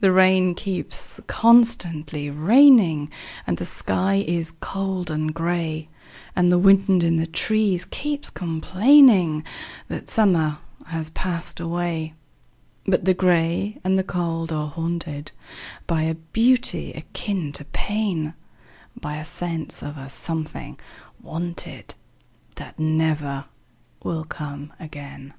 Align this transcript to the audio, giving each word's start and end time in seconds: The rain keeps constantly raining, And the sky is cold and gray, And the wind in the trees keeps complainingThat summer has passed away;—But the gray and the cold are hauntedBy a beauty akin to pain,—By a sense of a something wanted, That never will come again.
The 0.00 0.12
rain 0.12 0.54
keeps 0.54 1.20
constantly 1.26 2.28
raining, 2.28 3.10
And 3.46 3.56
the 3.56 3.64
sky 3.64 4.16
is 4.26 4.50
cold 4.50 5.10
and 5.10 5.32
gray, 5.32 5.88
And 6.36 6.52
the 6.52 6.58
wind 6.58 7.02
in 7.02 7.16
the 7.16 7.26
trees 7.26 7.86
keeps 7.86 8.30
complainingThat 8.30 10.06
summer 10.06 10.58
has 10.88 11.08
passed 11.08 11.60
away;—But 11.60 13.06
the 13.06 13.14
gray 13.14 13.80
and 13.82 13.98
the 13.98 14.04
cold 14.04 14.52
are 14.52 14.70
hauntedBy 14.72 16.10
a 16.10 16.14
beauty 16.34 16.92
akin 16.92 17.50
to 17.52 17.64
pain,—By 17.64 19.16
a 19.16 19.24
sense 19.24 19.82
of 19.82 19.96
a 19.96 20.10
something 20.10 20.78
wanted, 21.22 21.94
That 22.56 22.78
never 22.78 23.46
will 24.04 24.26
come 24.26 24.74
again. 24.78 25.32